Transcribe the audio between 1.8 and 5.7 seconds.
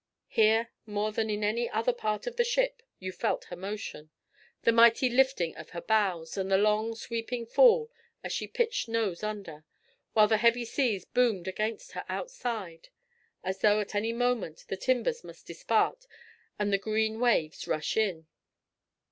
part of the ship, you felt her motion—the mighty lifting of